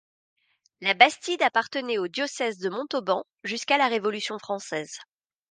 [0.79, 4.97] La bastide appartenait au diocèse de Montauban jusqu'à la Révolution Française.